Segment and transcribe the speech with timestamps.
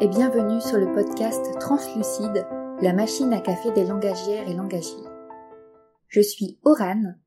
[0.00, 2.46] et bienvenue sur le podcast Translucide,
[2.80, 5.04] la machine à café des langagières et langagiers.
[6.08, 7.20] Je suis Orane,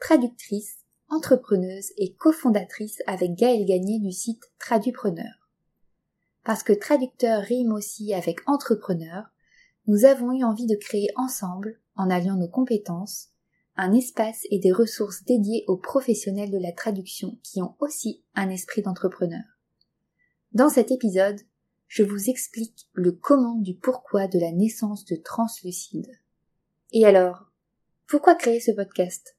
[0.00, 0.78] traductrice,
[1.10, 5.50] entrepreneuse et cofondatrice avec Gaël Gagné du site Tradupreneur.
[6.42, 9.24] Parce que traducteur rime aussi avec entrepreneur,
[9.86, 13.28] nous avons eu envie de créer ensemble, en alliant nos compétences,
[13.76, 18.48] un espace et des ressources dédiées aux professionnels de la traduction qui ont aussi un
[18.48, 19.44] esprit d'entrepreneur.
[20.52, 21.40] Dans cet épisode,
[21.94, 26.10] je vous explique le comment du pourquoi de la naissance de Translucide.
[26.90, 27.52] Et alors,
[28.08, 29.36] pourquoi créer ce podcast?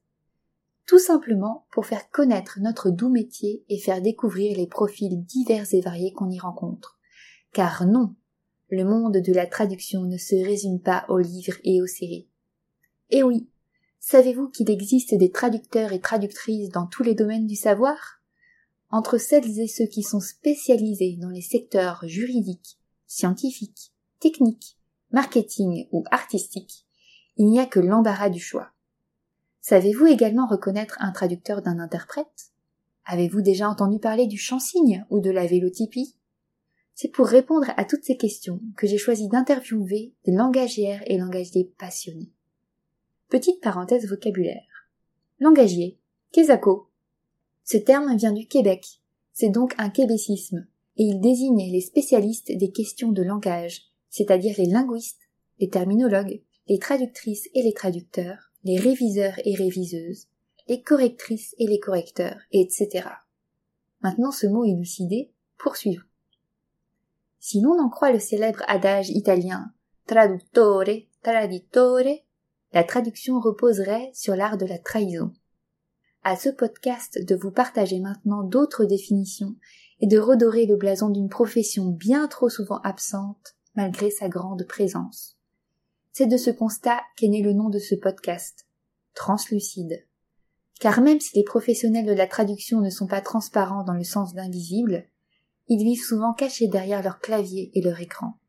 [0.85, 5.81] Tout simplement pour faire connaître notre doux métier et faire découvrir les profils divers et
[5.81, 6.97] variés qu'on y rencontre.
[7.51, 8.15] Car non,
[8.69, 12.29] le monde de la traduction ne se résume pas aux livres et aux séries.
[13.09, 13.49] Et oui,
[13.99, 18.14] savez-vous qu'il existe des traducteurs et traductrices dans tous les domaines du savoir?
[18.95, 24.77] Entre celles et ceux qui sont spécialisés dans les secteurs juridiques, scientifiques, techniques,
[25.11, 26.85] marketing ou artistiques,
[27.35, 28.69] il n'y a que l'embarras du choix.
[29.59, 32.53] Savez-vous également reconnaître un traducteur d'un interprète?
[33.03, 36.15] Avez-vous déjà entendu parler du chant-signe ou de la vélotypie?
[36.93, 41.69] C'est pour répondre à toutes ces questions que j'ai choisi d'interviewer des langagières et langagiers
[41.77, 42.31] passionnés.
[43.27, 44.87] Petite parenthèse vocabulaire.
[45.41, 45.99] Langagier,
[46.31, 46.87] Kezako,
[47.65, 49.01] ce terme vient du Québec.
[49.33, 54.67] C'est donc un québécisme, et il désigne les spécialistes des questions de langage, c'est-à-dire les
[54.67, 55.19] linguistes,
[55.59, 60.27] les terminologues, les traductrices et les traducteurs, les réviseurs et réviseuses,
[60.67, 63.09] les correctrices et les correcteurs, etc.
[64.01, 66.05] Maintenant ce mot élucidé, poursuivons.
[67.39, 69.71] Si l'on en croit le célèbre adage italien
[70.05, 70.85] traduttore,
[71.23, 71.99] traditore,
[72.73, 75.33] la traduction reposerait sur l'art de la trahison
[76.25, 79.55] à ce podcast de vous partager maintenant d'autres définitions
[79.99, 85.37] et de redorer le blason d'une profession bien trop souvent absente malgré sa grande présence.
[86.13, 88.65] C'est de ce constat qu'est né le nom de ce podcast,
[89.13, 90.03] Translucide.
[90.79, 94.33] Car même si les professionnels de la traduction ne sont pas transparents dans le sens
[94.33, 95.05] d'invisible,
[95.67, 98.39] ils vivent souvent cachés derrière leur clavier et leur écran.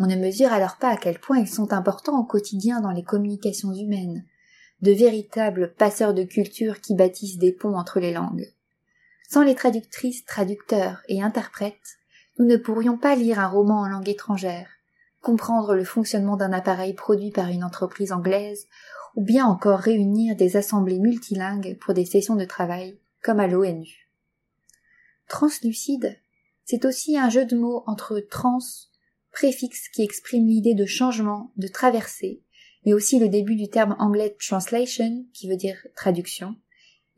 [0.00, 3.04] On ne mesure alors pas à quel point ils sont importants au quotidien dans les
[3.04, 4.24] communications humaines,
[4.82, 8.52] de véritables passeurs de culture qui bâtissent des ponts entre les langues.
[9.28, 11.98] Sans les traductrices, traducteurs et interprètes,
[12.38, 14.68] nous ne pourrions pas lire un roman en langue étrangère,
[15.20, 18.66] comprendre le fonctionnement d'un appareil produit par une entreprise anglaise,
[19.16, 24.10] ou bien encore réunir des assemblées multilingues pour des sessions de travail, comme à l'ONU.
[25.26, 26.16] Translucide,
[26.64, 28.58] c'est aussi un jeu de mots entre trans,
[29.32, 32.42] préfixe qui exprime l'idée de changement, de traversée,
[32.86, 36.54] mais aussi le début du terme anglais translation, qui veut dire traduction,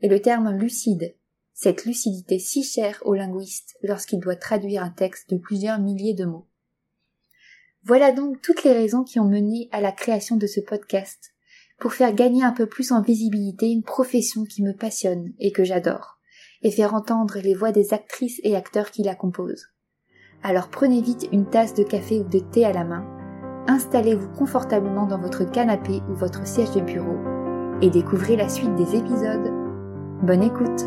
[0.01, 1.15] et le terme lucide,
[1.53, 6.25] cette lucidité si chère au linguiste lorsqu'il doit traduire un texte de plusieurs milliers de
[6.25, 6.47] mots.
[7.83, 11.33] Voilà donc toutes les raisons qui ont mené à la création de ce podcast,
[11.79, 15.63] pour faire gagner un peu plus en visibilité une profession qui me passionne et que
[15.63, 16.17] j'adore,
[16.63, 19.67] et faire entendre les voix des actrices et acteurs qui la composent.
[20.41, 23.18] Alors prenez vite une tasse de café ou de thé à la main,
[23.67, 27.17] installez-vous confortablement dans votre canapé ou votre siège de bureau
[27.81, 29.51] et découvrez la suite des épisodes.
[30.21, 30.85] Bonne écoute